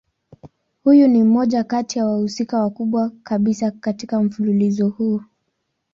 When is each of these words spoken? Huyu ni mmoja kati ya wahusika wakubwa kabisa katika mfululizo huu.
Huyu 0.83 1.07
ni 1.07 1.23
mmoja 1.23 1.63
kati 1.63 1.99
ya 1.99 2.05
wahusika 2.05 2.59
wakubwa 2.59 3.11
kabisa 3.23 3.71
katika 3.71 4.21
mfululizo 4.23 4.89
huu. 4.89 5.21